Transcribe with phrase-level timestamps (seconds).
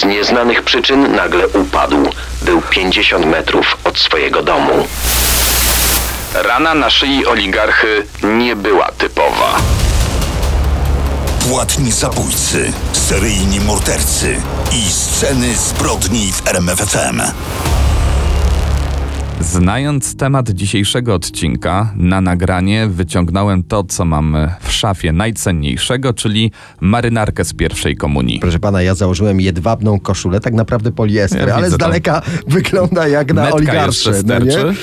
[0.00, 2.10] Z nieznanych przyczyn nagle upadł.
[2.42, 4.88] Był 50 metrów od swojego domu.
[6.34, 9.56] Rana na szyi oligarchy nie była typowa.
[11.48, 14.36] Płatni zabójcy, seryjni mordercy
[14.72, 17.22] i sceny zbrodni w RMFFM.
[19.52, 27.44] Znając temat dzisiejszego odcinka, na nagranie wyciągnąłem to, co mam w szafie najcenniejszego, czyli marynarkę
[27.44, 28.40] z pierwszej komunii.
[28.40, 33.08] Proszę pana, ja założyłem jedwabną koszulę, tak naprawdę poliester, Ja ale widzę z daleka wygląda
[33.08, 33.88] jak na Metka
[34.26, 34.58] No, nie?
[34.58, 34.74] E,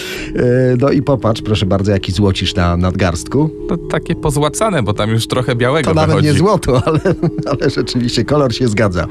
[0.80, 3.49] no i popatrz, proszę bardzo, jaki złocisz na nadgarstku.
[3.69, 6.27] To takie pozłacane, bo tam już trochę białego To nawet wychodzi.
[6.27, 6.99] nie złoto, ale,
[7.45, 9.07] ale rzeczywiście kolor się zgadza.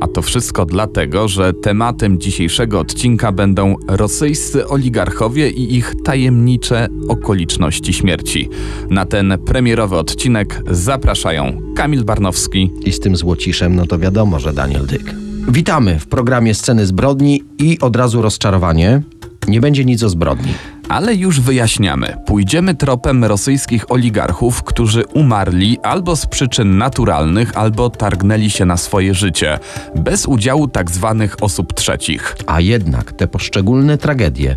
[0.00, 7.92] A to wszystko dlatego, że tematem dzisiejszego odcinka będą rosyjscy oligarchowie i ich tajemnicze okoliczności
[7.92, 8.48] śmierci.
[8.90, 14.52] Na ten premierowy odcinek zapraszają Kamil Barnowski, I z tym złociszem, no to wiadomo, że
[14.52, 15.23] Daniel Dyk.
[15.48, 19.02] Witamy w programie Sceny Zbrodni i od razu rozczarowanie.
[19.48, 20.54] Nie będzie nic o zbrodni.
[20.88, 22.16] Ale już wyjaśniamy.
[22.26, 29.14] Pójdziemy tropem rosyjskich oligarchów, którzy umarli albo z przyczyn naturalnych, albo targnęli się na swoje
[29.14, 29.58] życie,
[29.96, 32.36] bez udziału tak zwanych osób trzecich.
[32.46, 34.56] A jednak te poszczególne tragedie,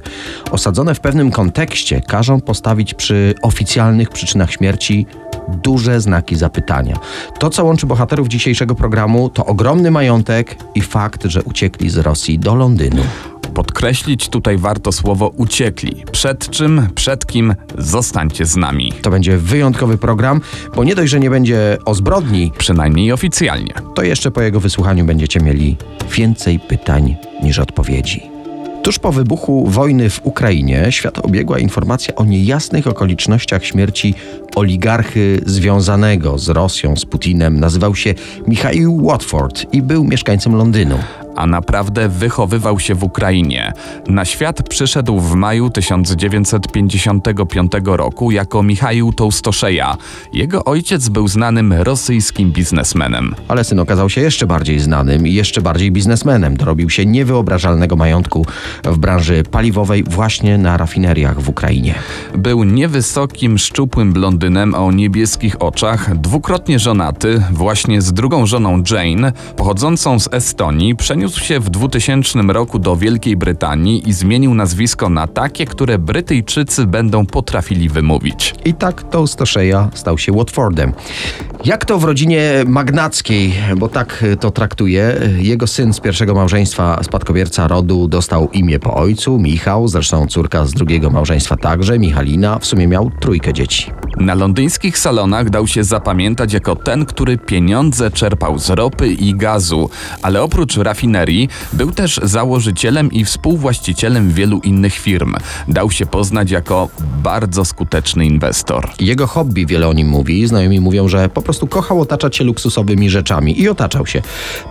[0.52, 5.06] osadzone w pewnym kontekście, każą postawić przy oficjalnych przyczynach śmierci
[5.64, 6.98] duże znaki zapytania.
[7.40, 12.40] To, co łączy bohaterów dzisiejszego programu, to ogromny majątek i fakt, że uciekli z Rosji
[12.40, 13.02] do Londynu.
[13.54, 16.04] Podkreślić tutaj warto słowo uciekli.
[16.12, 18.94] Przed czym, przed kim, zostańcie z nami.
[19.02, 20.42] To będzie wyjątkowy program,
[20.76, 23.74] bo nie dość, że nie będzie o zbrodni, Przynajmniej oficjalnie.
[23.96, 25.78] to jeszcze po jego wysłuchaniu będziecie mieli
[26.18, 28.37] więcej pytań niż odpowiedzi.
[28.88, 34.14] Tuż po wybuchu wojny w Ukrainie świat obiegła informacja o niejasnych okolicznościach śmierci
[34.56, 37.60] oligarchy związanego z Rosją, z Putinem.
[37.60, 38.14] Nazywał się
[38.48, 40.98] Michał Watford i był mieszkańcem Londynu.
[41.38, 43.74] A naprawdę wychowywał się w Ukrainie.
[44.08, 49.98] Na świat przyszedł w maju 1955 roku jako Michał Tołstoszeja.
[50.34, 53.36] Jego ojciec był znanym rosyjskim biznesmenem.
[53.48, 56.58] Ale syn okazał się jeszcze bardziej znanym i jeszcze bardziej biznesmenem.
[56.58, 58.46] Dorobił się niewyobrażalnego majątku
[58.84, 61.96] w branży paliwowej właśnie na rafineriach w Ukrainie.
[62.38, 70.20] Był niewysokim, szczupłym blondynem o niebieskich oczach, dwukrotnie żonaty, właśnie z drugą żoną Jane, pochodzącą
[70.20, 75.66] z Estonii, przeniósł się w 2000 roku do Wielkiej Brytanii i zmienił nazwisko na takie,
[75.66, 78.56] które Brytyjczycy będą potrafili wymówić.
[78.66, 80.94] I tak Tołstoszeja stał się Watfordem.
[81.66, 87.68] Jak to w rodzinie magnackiej, bo tak to traktuje, jego syn z pierwszego małżeństwa, spadkobierca
[87.68, 92.88] rodu, dostał imię po ojcu, Michał, zresztą córka z drugiego małżeństwa także, Michalina, w sumie
[92.88, 93.92] miał trójkę dzieci.
[94.20, 99.90] Na londyńskich salonach dał się zapamiętać jako ten, który pieniądze czerpał z ropy i gazu,
[100.22, 105.36] ale oprócz rafinerii był też założycielem i współwłaścicielem wielu innych firm.
[105.68, 106.90] Dał się poznać jako
[107.24, 108.90] bardzo skuteczny inwestor.
[109.00, 113.10] Jego hobby, wiele o nim mówi, znajomi mówią, że po prostu kochał otaczać się luksusowymi
[113.10, 114.22] rzeczami i otaczał się.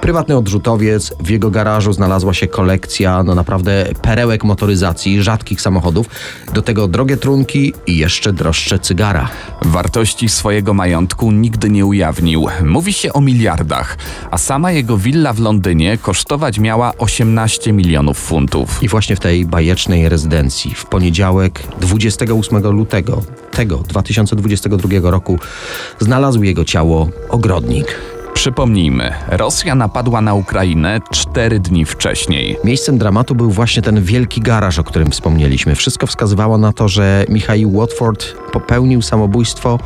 [0.00, 6.06] Prywatny odrzutowiec, w jego garażu znalazła się kolekcja, no naprawdę perełek motoryzacji, rzadkich samochodów,
[6.54, 9.28] do tego drogie trunki i jeszcze droższe cygara.
[9.62, 12.46] Wartości swojego majątku nigdy nie ujawnił.
[12.64, 13.98] Mówi się o miliardach,
[14.30, 18.82] a sama jego willa w Londynie kosztować miała 18 milionów funtów.
[18.82, 25.38] I właśnie w tej bajecznej rezydencji w poniedziałek 28 lutego tego 2022 roku
[26.00, 28.15] znalazł jego ciało ogrodnik.
[28.36, 32.56] Przypomnijmy, Rosja napadła na Ukrainę cztery dni wcześniej.
[32.64, 35.74] Miejscem dramatu był właśnie ten wielki garaż, o którym wspomnieliśmy.
[35.74, 39.78] Wszystko wskazywało na to, że Michał Watford popełnił samobójstwo,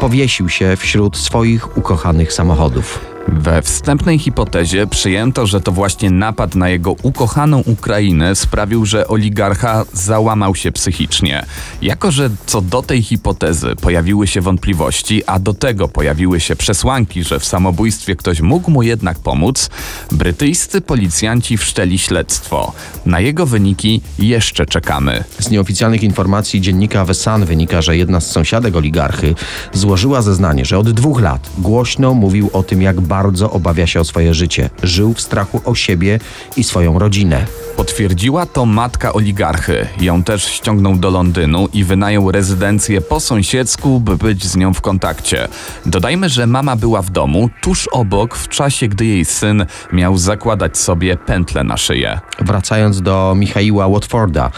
[0.00, 3.07] powiesił się wśród swoich ukochanych samochodów.
[3.32, 9.84] We wstępnej hipotezie przyjęto, że to właśnie napad na jego ukochaną Ukrainę sprawił, że oligarcha
[9.92, 11.44] załamał się psychicznie.
[11.82, 17.24] Jako, że co do tej hipotezy pojawiły się wątpliwości, a do tego pojawiły się przesłanki,
[17.24, 19.70] że w samobójstwie ktoś mógł mu jednak pomóc,
[20.12, 22.72] brytyjscy policjanci wszczęli śledztwo.
[23.06, 25.24] Na jego wyniki jeszcze czekamy.
[25.38, 29.34] Z nieoficjalnych informacji dziennika The Sun wynika, że jedna z sąsiadek oligarchy
[29.72, 33.17] złożyła zeznanie, że od dwóch lat głośno mówił o tym, jak bardzo
[33.50, 34.70] obawia się o swoje życie.
[34.82, 36.20] Żył w strachu o siebie
[36.56, 37.46] i swoją rodzinę.
[37.76, 39.86] Potwierdziła to matka oligarchy.
[40.00, 44.80] Ją też ściągnął do Londynu i wynajął rezydencję po sąsiedzku, by być z nią w
[44.80, 45.48] kontakcie.
[45.86, 50.78] Dodajmy, że mama była w domu, tuż obok, w czasie, gdy jej syn miał zakładać
[50.78, 52.20] sobie pętlę na szyję.
[52.38, 54.50] Wracając do Michaiła Watforda,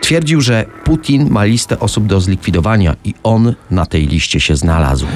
[0.00, 5.06] twierdził, że Putin ma listę osób do zlikwidowania i on na tej liście się znalazł.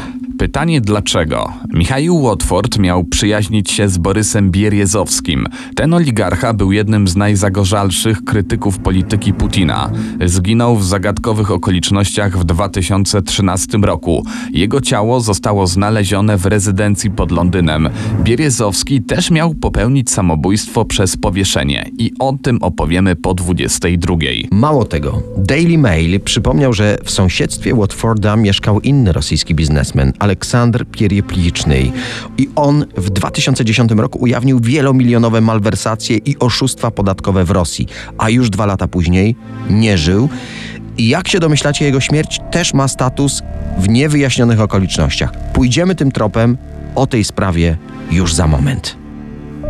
[0.40, 1.52] Pytanie dlaczego?
[1.74, 5.46] Michał Watford miał przyjaźnić się z Borysem Bierjezowskim.
[5.76, 9.90] Ten oligarcha był jednym z najzagorzalszych krytyków polityki Putina.
[10.24, 14.24] Zginął w zagadkowych okolicznościach w 2013 roku.
[14.52, 17.88] Jego ciało zostało znalezione w rezydencji pod Londynem.
[18.22, 24.16] Bierjezowski też miał popełnić samobójstwo przez powieszenie i o tym opowiemy po 22.
[24.50, 31.92] Mało tego, Daily Mail przypomniał, że w sąsiedztwie Watforda mieszkał inny rosyjski biznesmen, Aleksandr Pieriepliczny.
[32.38, 37.86] I on w 2010 roku ujawnił wielomilionowe malwersacje i oszustwa podatkowe w Rosji,
[38.18, 39.36] a już dwa lata później
[39.70, 40.28] nie żył.
[40.98, 43.42] I jak się domyślacie, jego śmierć też ma status
[43.78, 45.52] w niewyjaśnionych okolicznościach.
[45.52, 46.58] Pójdziemy tym tropem
[46.94, 47.76] o tej sprawie
[48.10, 49.00] już za moment.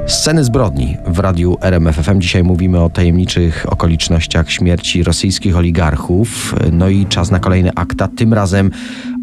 [0.06, 2.20] Sceny zbrodni w radiu RMFFM.
[2.20, 6.54] Dzisiaj mówimy o tajemniczych okolicznościach śmierci rosyjskich oligarchów.
[6.72, 8.70] No i czas na kolejne akta, tym razem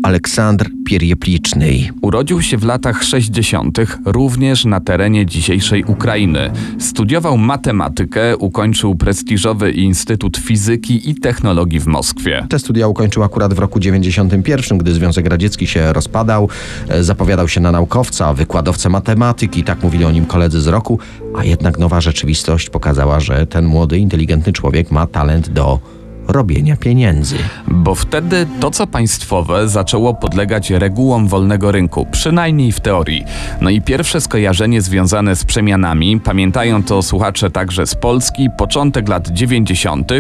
[0.04, 1.90] Aleksandr Pieriepliczny.
[2.02, 3.78] Urodził się w latach 60.
[4.06, 6.52] również na terenie dzisiejszej Ukrainy.
[6.80, 12.48] Studiował matematykę, ukończył prestiżowy Instytut Fizyki i Technologii w Moskwie.
[12.50, 16.50] Te studia ukończył akurat w roku 91, gdy Związek Radziecki się rozpadał.
[16.90, 21.00] E, Zapowiadał się na naukowca, wykładowcę matematyki, tak mówili o nim koledzy z roku,
[21.38, 25.97] a jednak nowa rzeczywistość pokazała, że ten młody, inteligentny człowiek ma talent do
[26.28, 27.36] robienia pieniędzy.
[27.68, 33.24] Bo wtedy to, co państwowe, zaczęło podlegać regułom wolnego rynku, przynajmniej w teorii.
[33.62, 39.28] No i pierwsze skojarzenie związane z przemianami, pamiętają to słuchacze także z Polski, początek lat
[39.28, 40.12] 90.,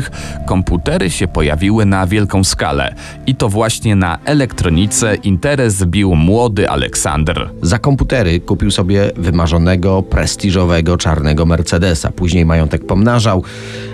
[0.45, 2.95] komputery się pojawiły na wielką skalę.
[3.27, 7.49] I to właśnie na elektronice interes bił młody Aleksander.
[7.61, 12.11] Za komputery kupił sobie wymarzonego, prestiżowego czarnego Mercedesa.
[12.11, 13.43] Później majątek pomnażał.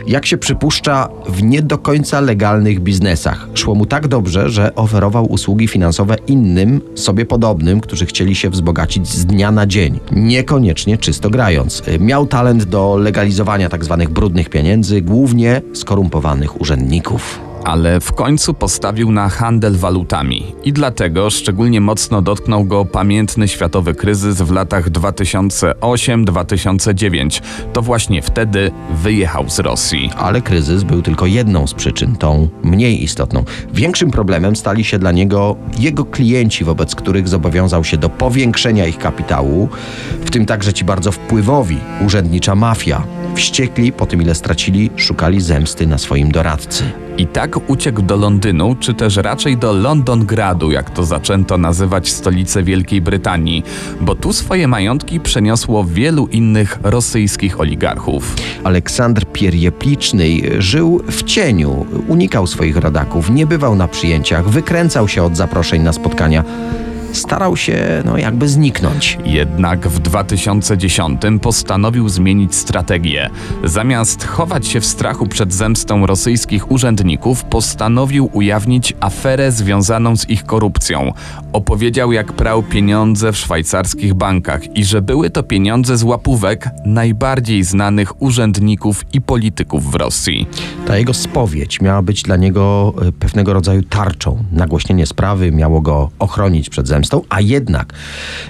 [0.07, 3.47] Jak się przypuszcza, w nie do końca legalnych biznesach.
[3.53, 9.07] Szło mu tak dobrze, że oferował usługi finansowe innym, sobie podobnym, którzy chcieli się wzbogacić
[9.07, 10.00] z dnia na dzień.
[10.11, 11.83] Niekoniecznie czysto grając.
[12.00, 14.05] Miał talent do legalizowania tzw.
[14.09, 21.81] brudnych pieniędzy, głównie skorumpowanych urzędników ale w końcu postawił na handel walutami i dlatego szczególnie
[21.81, 27.42] mocno dotknął go pamiętny światowy kryzys w latach 2008-2009.
[27.74, 28.71] To właśnie wtedy
[29.04, 30.10] wyjechał z Rosji.
[30.18, 33.44] Ale kryzys był tylko jedną z przyczyn, tą mniej istotną.
[33.74, 38.98] Większym problemem stali się dla niego jego klienci, wobec których zobowiązał się do powiększenia ich
[38.98, 39.69] kapitału,
[40.25, 43.04] w tym także ci bardzo wpływowi, urzędnicza mafia.
[43.36, 46.83] Wściekli po tym, ile stracili, szukali zemsty na swoim doradcy.
[47.18, 52.63] I tak uciekł do Londynu, czy też raczej do Londongradu, jak to zaczęto nazywać stolicę
[52.63, 53.63] Wielkiej Brytanii,
[54.01, 58.35] bo tu swoje majątki przeniosło wielu innych rosyjskich oligarchów.
[58.63, 60.27] Aleksander Pieriepliczny
[60.57, 65.94] żył w cieniu, unikał swoich rodaków, nie bywał na przyjęciach, wykręcał się od zaproszeń na
[65.94, 66.44] spotkania
[67.13, 69.18] starał się, no jakby zniknąć.
[69.25, 73.30] Jednak w 2010 postanowił zmienić strategię.
[73.63, 80.45] Zamiast chować się w strachu przed zemstą rosyjskich urzędników, postanowił ujawnić aferę związaną z ich
[80.45, 81.13] korupcją.
[81.54, 87.63] Opowiedział, jak prał pieniądze w szwajcarskich bankach i że były to pieniądze z łapówek najbardziej
[87.63, 90.48] znanych urzędników i polityków w Rosji.
[90.88, 94.44] Ta jego spowiedź miała być dla niego e, pewnego rodzaju tarczą.
[94.51, 97.94] Nagłośnienie sprawy miało go ochronić przed zemstą zemstą, a jednak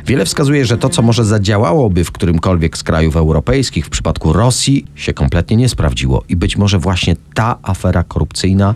[0.06, 4.86] wiele wskazuje, że to, co może zadziałałoby w którymkolwiek z krajów europejskich, w przypadku Rosji,
[4.96, 6.24] się kompletnie nie sprawdziło.
[6.30, 8.76] I być może właśnie ta afera korupcyjna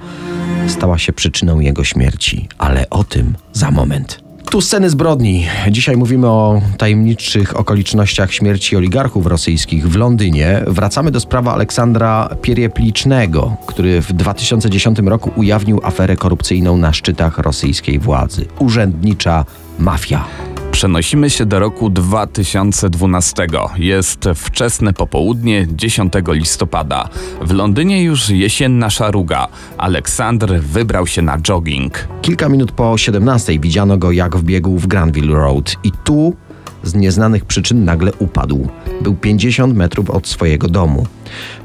[0.67, 2.47] stała się przyczyną jego śmierci.
[2.57, 4.27] Ale o tym za moment.
[4.49, 5.45] Tu sceny zbrodni.
[5.71, 10.63] Dzisiaj mówimy o tajemniczych okolicznościach śmierci oligarchów rosyjskich w Londynie.
[10.67, 17.99] Wracamy do sprawy Aleksandra Pierieplicznego, który w 2010 roku ujawnił aferę korupcyjną na szczytach rosyjskiej
[17.99, 18.45] władzy.
[18.59, 19.45] Urzędnicza
[19.79, 20.25] mafia.
[20.71, 23.47] Przenosimy się do roku 2012.
[23.77, 27.09] Jest wczesne popołudnie 10 listopada.
[27.41, 29.47] W Londynie już jesienna szaruga.
[29.77, 32.07] Aleksandr wybrał się na jogging.
[32.21, 36.35] Kilka minut po 17 widziano go jak wbiegł w Granville Road i tu
[36.83, 38.67] z nieznanych przyczyn nagle upadł.
[39.01, 41.07] Był 50 metrów od swojego domu.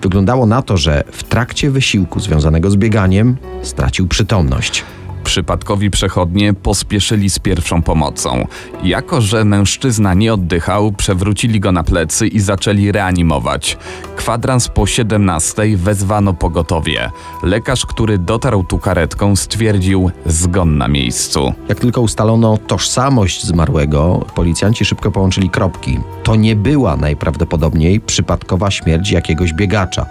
[0.02, 4.84] Wyglądało na to, że w trakcie wysiłku związanego z bieganiem stracił przytomność.
[5.32, 8.46] Przypadkowi przechodnie pospieszyli z pierwszą pomocą.
[8.82, 13.78] Jako, że mężczyzna nie oddychał, przewrócili go na plecy i zaczęli reanimować.
[14.16, 17.10] Kwadrans po 17 wezwano pogotowie.
[17.42, 21.52] Lekarz, który dotarł tu karetką, stwierdził zgon na miejscu.
[21.68, 26.00] Jak tylko ustalono tożsamość zmarłego, policjanci szybko połączyli kropki.
[26.22, 30.06] To nie była najprawdopodobniej przypadkowa śmierć jakiegoś biegacza.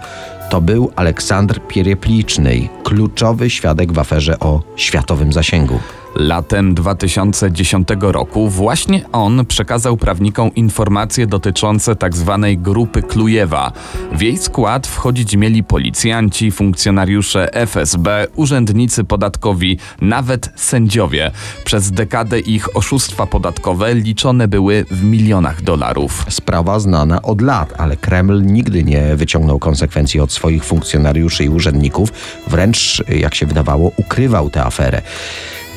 [0.52, 5.78] To był Aleksandr Pieriepliczny, kluczowy świadek w aferze o światowym zasięgu.
[6.14, 12.38] Latem 2010 roku właśnie on przekazał prawnikom informacje dotyczące tzw.
[12.42, 13.72] Tak grupy Klujewa.
[14.12, 21.30] W jej skład wchodzić mieli policjanci, funkcjonariusze FSB, urzędnicy podatkowi, nawet sędziowie.
[21.64, 26.26] Przez dekadę ich oszustwa podatkowe liczone były w milionach dolarów.
[26.28, 32.12] Sprawa znana od lat, ale Kreml nigdy nie wyciągnął konsekwencji od swoich funkcjonariuszy i urzędników,
[32.46, 35.02] wręcz, jak się wydawało, ukrywał tę aferę.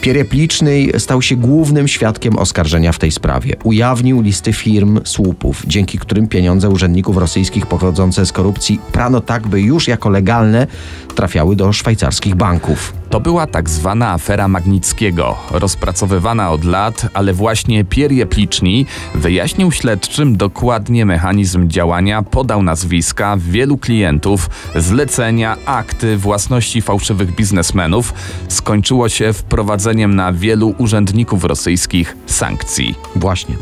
[0.05, 3.55] Pierepliczny stał się głównym świadkiem oskarżenia w tej sprawie.
[3.63, 9.61] Ujawnił listy firm słupów, dzięki którym pieniądze urzędników rosyjskich pochodzące z korupcji prano tak, by
[9.61, 10.67] już jako legalne
[11.15, 12.93] trafiały do szwajcarskich banków.
[13.15, 20.37] To była tak zwana afera Magnickiego, rozpracowywana od lat, ale właśnie Pierre Pliczni wyjaśnił śledczym
[20.37, 28.13] dokładnie mechanizm działania, podał nazwiska wielu klientów, zlecenia, akty, własności fałszywych biznesmenów.
[28.47, 32.95] Skończyło się wprowadzeniem na wielu urzędników rosyjskich sankcji.
[33.15, 33.55] Właśnie.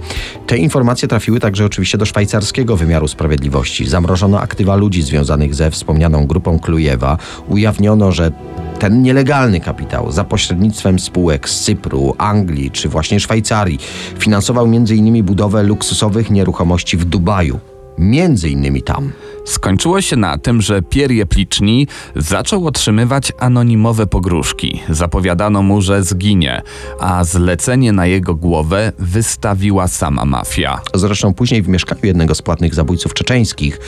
[0.48, 3.86] Te informacje trafiły także oczywiście do szwajcarskiego wymiaru sprawiedliwości.
[3.86, 7.18] Zamrożono aktywa ludzi związanych ze wspomnianą grupą Klujewa.
[7.48, 8.32] Ujawniono, że
[8.80, 13.80] ten nielegalny kapitał za pośrednictwem spółek z Cypru, Anglii czy właśnie Szwajcarii
[14.20, 15.24] finansował m.in.
[15.24, 17.60] budowę luksusowych nieruchomości w Dubaju.
[17.98, 19.12] Między innymi tam.
[19.46, 24.82] Skończyło się na tym, że Pierre Pliczni zaczął otrzymywać anonimowe pogróżki.
[24.90, 26.62] Zapowiadano mu, że zginie,
[27.00, 30.82] a zlecenie na jego głowę wystawiła sama mafia.
[30.94, 33.80] Zresztą później w mieszkaniu jednego z płatnych zabójców czeczeńskich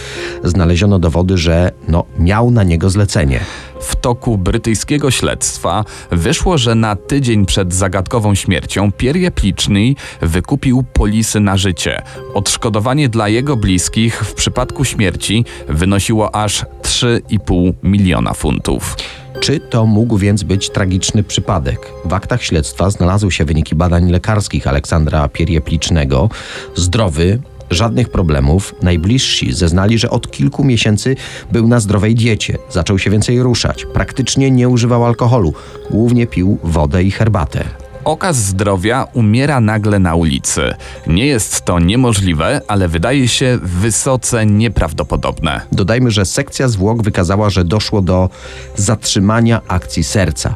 [0.43, 3.39] znaleziono dowody, że no, miał na niego zlecenie.
[3.85, 11.39] W toku brytyjskiego śledztwa wyszło, że na tydzień przed zagadkową śmiercią Pierre Pliczni wykupił polisy
[11.39, 12.01] na życie.
[12.33, 18.95] Odszkodowanie dla jego bliskich w przypadku śmierci wynosiło aż 3,5 miliona funtów.
[19.39, 21.91] Czy to mógł więc być tragiczny przypadek?
[22.05, 26.29] W aktach śledztwa znalazły się wyniki badań lekarskich Aleksandra Pierieplicznego.
[26.75, 28.75] Zdrowy, żadnych problemów.
[28.81, 31.15] Najbliżsi zeznali, że od kilku miesięcy
[31.51, 32.57] był na zdrowej diecie.
[32.69, 33.85] Zaczął się więcej ruszać.
[33.93, 35.53] Praktycznie nie używał alkoholu.
[35.89, 37.63] Głównie pił wodę i herbatę.
[38.05, 40.61] Okaz zdrowia umiera nagle na ulicy.
[41.07, 45.61] Nie jest to niemożliwe, ale wydaje się wysoce nieprawdopodobne.
[45.71, 48.29] Dodajmy, że sekcja zwłok wykazała, że doszło do
[48.75, 50.55] zatrzymania akcji serca.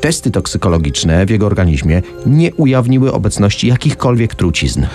[0.00, 4.86] Testy toksykologiczne w jego organizmie nie ujawniły obecności jakichkolwiek trucizn.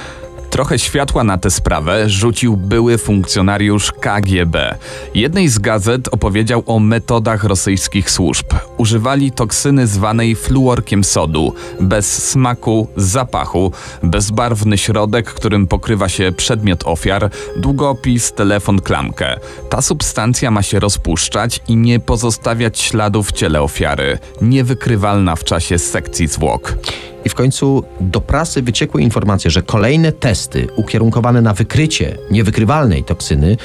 [0.54, 4.76] Trochę światła na tę sprawę rzucił były funkcjonariusz KGB.
[5.16, 8.46] Jednej z gazet opowiedział o metodach rosyjskich służb.
[8.78, 13.72] Używali toksyny zwanej fluorkiem sodu, bez smaku, zapachu,
[14.04, 19.40] bezbarwny środek, którym pokrywa się przedmiot ofiar, długopis, telefon, klamkę.
[19.70, 25.80] Ta substancja ma się rozpuszczać i nie pozostawiać śladów w ciele ofiary, niewykrywalna w czasie
[25.80, 26.78] sekcji zwłok.
[27.26, 33.58] I w końcu do prasy wyciekły informacje, że kolejne testy ukierunkowane na wykrycie niewykrywalnej toksyny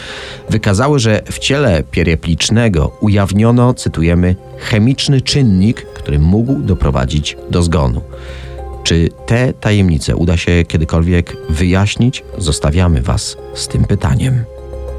[0.51, 8.01] wykazały, że w ciele pierieplicznego ujawniono, cytujemy, chemiczny czynnik, który mógł doprowadzić do zgonu.
[8.85, 12.25] Czy te tajemnice uda się kiedykolwiek wyjaśnić?
[12.39, 14.58] Zostawiamy Was z tym pytaniem.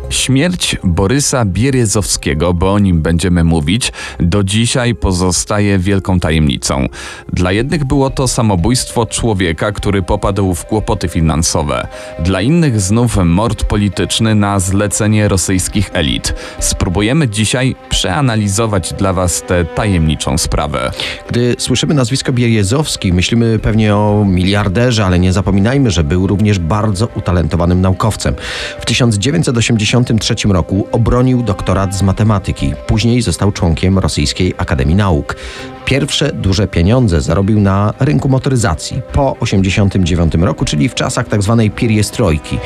[0.09, 6.87] Śmierć Borysa Bieryzowskiego, bo o nim będziemy mówić, do dzisiaj pozostaje wielką tajemnicą.
[7.33, 11.87] Dla jednych było to samobójstwo człowieka, który popadł w kłopoty finansowe.
[12.19, 16.33] Dla innych znów mord polityczny na zlecenie rosyjskich elit.
[16.59, 20.91] Spróbujemy dzisiaj przeanalizować dla Was tę tajemniczą sprawę.
[21.29, 27.07] Gdy słyszymy nazwisko Bieryzowski, myślimy pewnie o miliarderze, ale nie zapominajmy, że był również bardzo
[27.15, 28.35] utalentowanym naukowcem.
[28.79, 32.73] W 1980 1953 roku obronił doktorat z matematyki.
[32.87, 35.35] Później został członkiem Rosyjskiej Akademii Nauk.
[35.89, 41.63] Pierwsze duże pieniądze zarobił na rynku motoryzacji po 1989 roku, czyli w czasach tzw.
[41.63, 42.57] Tak pieriestrojki.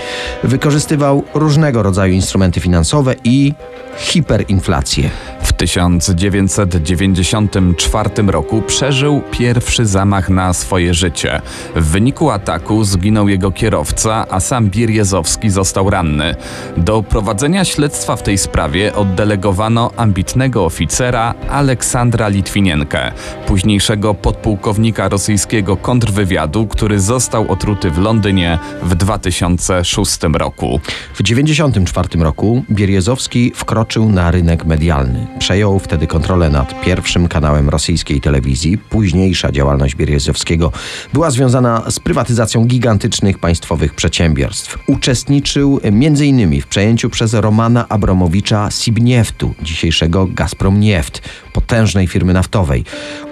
[0.43, 3.53] Wykorzystywał różnego rodzaju instrumenty finansowe i
[3.97, 5.09] hiperinflację.
[5.43, 11.41] W 1994 roku przeżył pierwszy zamach na swoje życie.
[11.75, 16.35] W wyniku ataku zginął jego kierowca, a sam Bierjezowski został ranny.
[16.77, 23.11] Do prowadzenia śledztwa w tej sprawie oddelegowano ambitnego oficera Aleksandra Litwinienkę,
[23.47, 30.79] późniejszego podpułkownika rosyjskiego kontrwywiadu, który został otruty w Londynie w 2006 roku.
[31.13, 35.27] W 1994 roku Bierjezowski wkroczył na rynek medialny.
[35.39, 38.77] Przejął wtedy kontrolę nad pierwszym kanałem rosyjskiej telewizji.
[38.77, 40.71] Późniejsza działalność Bierjezowskiego
[41.13, 44.77] była związana z prywatyzacją gigantycznych państwowych przedsiębiorstw.
[44.87, 46.61] Uczestniczył m.in.
[46.61, 51.21] w przejęciu przez Romana Abramowicza Sibnieftu, dzisiejszego Gazprom Nieft,
[51.53, 52.83] potężnej firmy naftowej.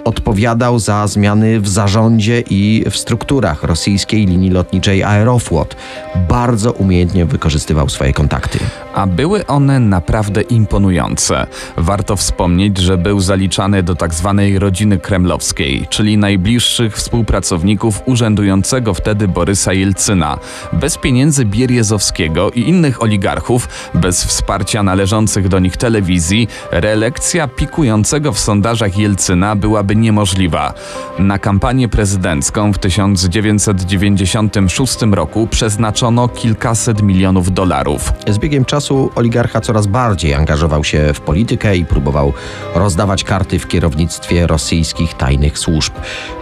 [0.04, 5.76] Odpowiadał za zmiany w zarządzie i w strukturach rosyjskiej linii lotniczej Aeroflot.
[6.28, 8.58] Bardzo umiejętnie wykorzystywał swoje kontakty.
[8.94, 11.46] A były one naprawdę imponujące.
[11.76, 14.34] Warto wspomnieć, że był zaliczany do tzw.
[14.36, 20.38] Tak rodziny kremlowskiej, czyli najbliższych współpracowników urzędującego wtedy Borysa Jelcyna.
[20.72, 27.48] Bez pieniędzy Bierjezowskiego i innych oligarchów, bez wsparcia należących do nich telewizji, reelekcja
[28.12, 30.74] pikującego w sondażach Jelcyna byłaby niemożliwa.
[31.18, 38.12] Na kampanię prezydencką w 1996 roku przeznaczono kilkaset milionów dolarów.
[38.28, 42.32] Z biegiem czasu oligarcha coraz bardziej angażował się w politykę i próbował
[42.74, 45.92] rozdawać karty w kierownictwie rosyjskich tajnych służb.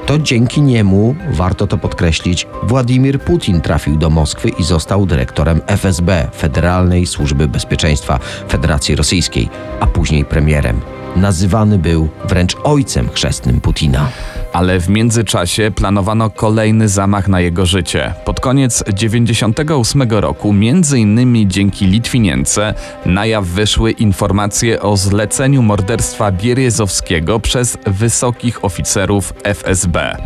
[0.06, 6.28] To dzięki niemu, warto to podkreślić, Władimir Putin trafił do Moskwy i został dyrektorem FSB,
[6.36, 9.48] Federalnej Służby Bezpieczeństwa Federacji Rosyjskiej,
[9.80, 10.99] a później premierem.
[11.16, 14.08] Nazywany był wręcz ojcem chrzestnym Putina.
[14.52, 18.14] Ale w międzyczasie planowano kolejny zamach na jego życie.
[18.24, 22.74] Pod koniec 98 roku, między innymi dzięki Litwinience,
[23.06, 30.16] na jaw wyszły informacje o zleceniu morderstwa Bierezowskiego przez wysokich oficerów FSB.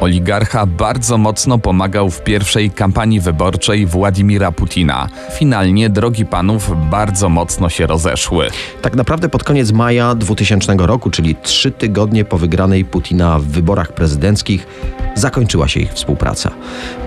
[0.00, 5.08] Oligarcha bardzo mocno pomagał w pierwszej kampanii wyborczej Władimira Putina.
[5.32, 8.48] Finalnie drogi panów bardzo mocno się rozeszły.
[8.82, 13.92] Tak naprawdę pod koniec maja 2000 roku, czyli trzy tygodnie po wygranej Putina w wyborach
[13.92, 14.66] prezydenckich,
[15.14, 16.50] zakończyła się ich współpraca.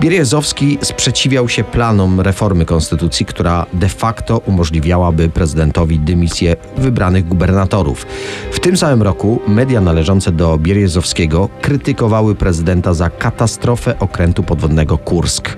[0.00, 8.06] Bierezowski sprzeciwiał się planom reformy konstytucji, która de facto umożliwiałaby prezydentowi dymisję wybranych gubernatorów.
[8.52, 15.56] W tym samym roku media należące do Bierezowskiego krytykowały prezydenta za katastrofę okrętu podwodnego Kursk.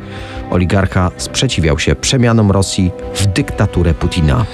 [0.50, 4.44] Oligarcha sprzeciwiał się przemianom Rosji w dyktaturę Putina.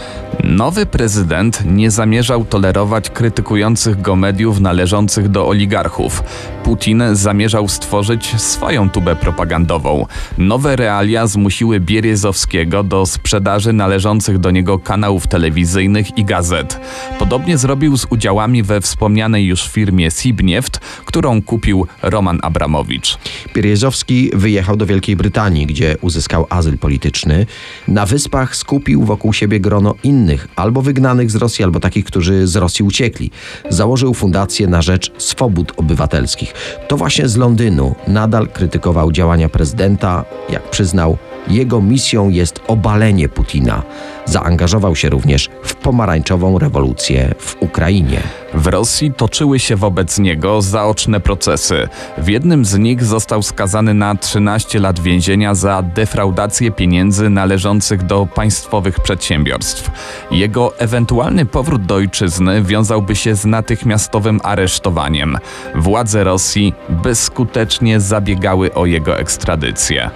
[0.44, 6.22] Nowy prezydent nie zamierzał tolerować krytykujących go mediów należących do oligarchów.
[6.64, 10.06] Putin zamierzał stworzyć swoją tubę propagandową.
[10.38, 16.80] Nowe realia zmusiły Bierezowskiego do sprzedaży należących do niego kanałów telewizyjnych i gazet.
[17.18, 23.18] Podobnie zrobił z udziałami we wspomnianej już firmie Sibnieft, którą kupił Roman Abramowicz.
[23.54, 27.46] Bierezowski wyjechał do Wielkiej Brytanii, gdzie uzyskał azyl polityczny.
[27.88, 30.25] Na wyspach skupił wokół siebie grono innych,
[30.56, 33.30] albo wygnanych z Rosji, albo takich, którzy z Rosji uciekli.
[33.70, 36.54] Założył fundację na rzecz swobód obywatelskich.
[36.88, 41.16] To właśnie z Londynu nadal krytykował działania prezydenta, jak przyznał,
[41.48, 43.82] jego misją jest obalenie Putina.
[44.24, 48.22] Zaangażował się również w pomarańczową rewolucję w Ukrainie.
[48.56, 51.88] W Rosji toczyły się wobec niego zaoczne procesy.
[52.18, 58.26] W jednym z nich został skazany na 13 lat więzienia za defraudację pieniędzy należących do
[58.34, 59.90] państwowych przedsiębiorstw.
[60.30, 65.38] Jego ewentualny powrót do ojczyzny wiązałby się z natychmiastowym aresztowaniem.
[65.74, 70.10] Władze Rosji bezskutecznie zabiegały o jego ekstradycję.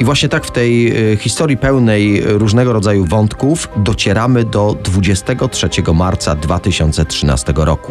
[0.00, 6.34] I właśnie tak w tej y, historii pełnej różnego rodzaju wątków docieramy do 23 marca
[6.34, 7.85] 2013 roku.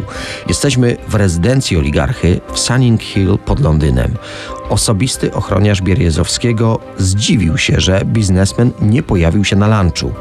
[0.48, 4.14] Jesteśmy w rezydencji oligarchy w Sunning Hill pod Londynem.
[4.68, 10.12] Osobisty ochroniarz Bierjezowskiego zdziwił się, że biznesmen nie pojawił się na lunchu.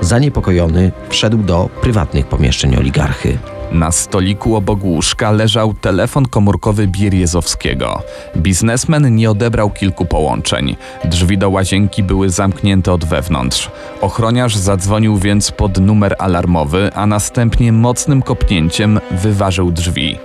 [0.00, 3.38] Zaniepokojony wszedł do prywatnych pomieszczeń oligarchy.
[3.74, 8.02] Na stoliku obok łóżka leżał telefon komórkowy Bierjezowskiego.
[8.36, 10.76] Biznesmen nie odebrał kilku połączeń.
[11.04, 13.70] Drzwi do łazienki były zamknięte od wewnątrz.
[14.00, 20.18] Ochroniarz zadzwonił więc pod numer alarmowy, a następnie mocnym kopnięciem wyważył drzwi.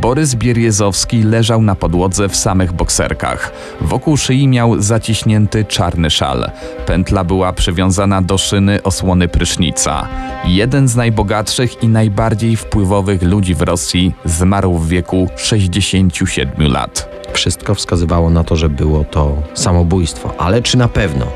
[0.00, 3.52] Borys Bierjezowski leżał na podłodze w samych bokserkach.
[3.80, 6.50] Wokół szyi miał zaciśnięty czarny szal.
[6.86, 10.08] Pętla była przywiązana do szyny osłony prysznica.
[10.44, 17.08] Jeden z najbogatszych i najbardziej wpływowych ludzi w Rosji zmarł w wieku 67 lat.
[17.32, 21.26] Wszystko wskazywało na to, że było to samobójstwo, ale czy na pewno?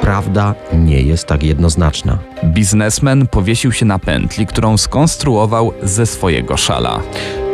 [0.00, 2.18] Prawda nie jest tak jednoznaczna.
[2.44, 7.00] Biznesmen powiesił się na pętli, którą skonstruował ze swojego szala.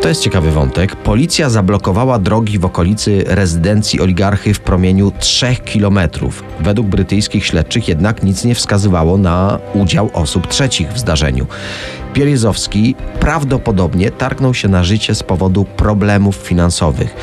[0.02, 0.96] To jest ciekawy wątek.
[0.96, 6.44] Policja zablokowała drogi w okolicy rezydencji oligarchy w promieniu 3 kilometrów.
[6.60, 11.46] Według brytyjskich śledczych jednak nic nie wskazywało na udział osób trzecich w zdarzeniu.
[12.16, 17.14] Bierezowski prawdopodobnie targnął się na życie z powodu problemów finansowych.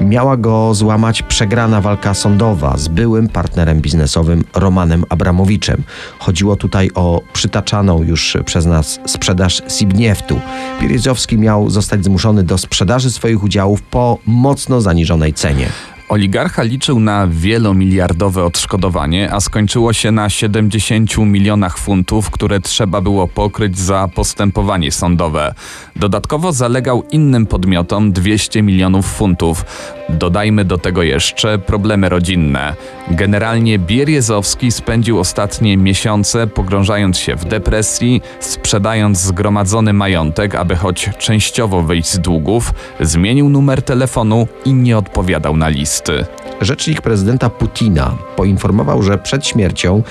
[0.00, 5.82] Miała go złamać przegrana walka sądowa z byłym partnerem biznesowym Romanem Abramowiczem.
[6.18, 10.40] Chodziło tutaj o przytaczaną już przez nas sprzedaż Sibnieftu.
[10.80, 15.68] Bierezowski miał zostać zmuszony do sprzedaży swoich udziałów po mocno zaniżonej cenie.
[16.08, 23.28] Oligarcha liczył na wielomiliardowe odszkodowanie, a skończyło się na 70 milionach funtów, które trzeba było
[23.28, 25.54] pokryć za postępowanie sądowe.
[25.96, 29.64] Dodatkowo zalegał innym podmiotom 200 milionów funtów.
[30.08, 32.74] Dodajmy do tego jeszcze problemy rodzinne.
[33.10, 41.82] Generalnie Bierzozowski spędził ostatnie miesiące pogrążając się w depresji, sprzedając zgromadzony majątek, aby choć częściowo
[41.82, 46.26] wyjść z długów, zmienił numer telefonu i nie odpowiadał na listy.
[46.60, 50.02] Rzecznik prezydenta Putina poinformował, że przed śmiercią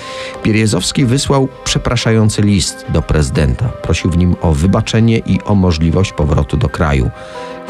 [0.43, 3.65] Bierzozowski wysłał przepraszający list do prezydenta.
[3.67, 7.11] Prosił w nim o wybaczenie i o możliwość powrotu do kraju.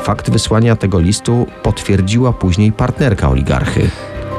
[0.03, 3.89] Fakt wysłania tego listu potwierdziła później partnerka oligarchy.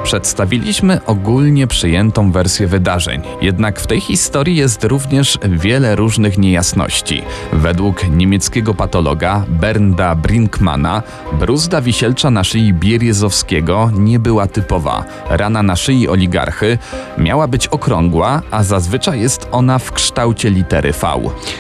[0.07, 7.23] Przedstawiliśmy ogólnie przyjętą wersję wydarzeń, jednak w tej historii jest również wiele różnych niejasności.
[7.53, 11.03] Według niemieckiego patologa Bernda Brinkmana
[11.41, 15.05] bruzda wisielcza na szyi Bierzozowskiego nie była typowa.
[15.29, 16.79] Rana na szyi oligarchy
[17.19, 21.07] miała być okrągła, a zazwyczaj jest ona w kształcie litery V.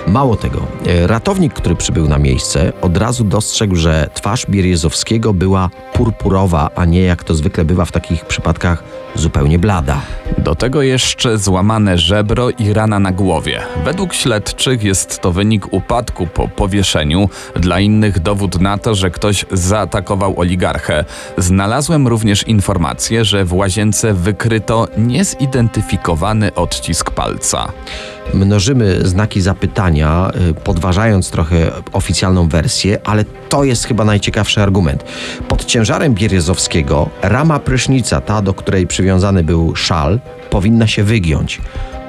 [0.06, 5.70] Mało tego, e, ratownik, który przybył na miejsce, od razu dostrzegł, że twarz Bierzozowskiego była
[5.92, 8.35] purpurowa, a nie jak to zwykle bywa w takich przypadkach
[9.14, 10.00] zupełnie blada.
[10.38, 13.62] Do tego jeszcze złamane żebro i rana na głowie.
[13.84, 19.44] Według śledczych jest to wynik upadku po powieszeniu, dla innych dowód na to, że ktoś
[19.52, 21.04] zaatakował oligarchę.
[21.38, 27.72] Znalazłem również informację, że w łazience wykryto niezidentyfikowany odcisk palca.
[28.34, 35.04] Mnożymy znaki zapytania, y, podważając trochę oficjalną wersję, ale to jest chyba najciekawszy argument.
[35.48, 41.60] Pod ciężarem Bierzozowskiego rama prysznica, ta do której przywiązany był szal, powinna się wygiąć.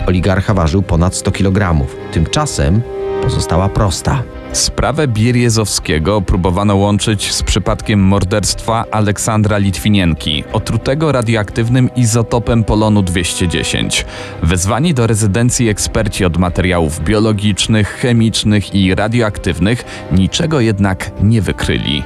[0.07, 1.87] Oligarcha ważył ponad 100 kg.
[2.11, 2.81] Tymczasem
[3.23, 4.23] pozostała prosta.
[4.51, 14.05] Sprawę Bierzozowskiego próbowano łączyć z przypadkiem morderstwa Aleksandra Litwinienki, otrutego radioaktywnym izotopem polonu 210.
[14.43, 22.03] Wezwani do rezydencji eksperci od materiałów biologicznych, chemicznych i radioaktywnych niczego jednak nie wykryli.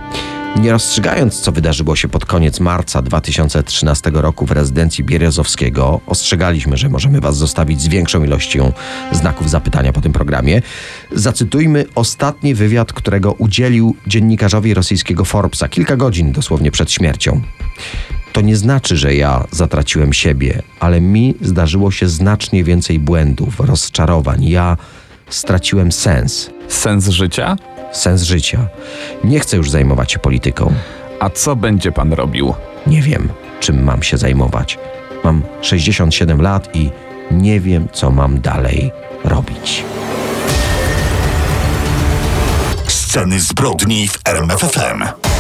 [0.59, 6.89] Nie rozstrzygając, co wydarzyło się pod koniec marca 2013 roku w rezydencji Bierzozowskiego, ostrzegaliśmy, że
[6.89, 8.71] możemy Was zostawić z większą ilością
[9.11, 10.61] znaków zapytania po tym programie.
[11.11, 17.41] Zacytujmy ostatni wywiad, którego udzielił dziennikarzowi rosyjskiego Forbesa kilka godzin dosłownie przed śmiercią.
[18.33, 24.45] To nie znaczy, że ja zatraciłem siebie, ale mi zdarzyło się znacznie więcej błędów, rozczarowań.
[24.45, 24.77] Ja
[25.29, 26.49] straciłem sens.
[26.67, 27.57] Sens życia?
[27.91, 28.67] Sens życia.
[29.23, 30.73] Nie chcę już zajmować się polityką.
[31.19, 32.53] A co będzie pan robił?
[32.87, 34.79] Nie wiem, czym mam się zajmować.
[35.23, 36.89] Mam 67 lat i
[37.31, 38.91] nie wiem, co mam dalej
[39.23, 39.83] robić.
[42.87, 45.30] Sceny zbrodni w RMFFM.